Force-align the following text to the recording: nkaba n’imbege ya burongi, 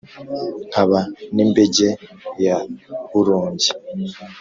nkaba 0.69 0.99
n’imbege 1.35 1.87
ya 2.45 2.57
burongi, 3.11 3.69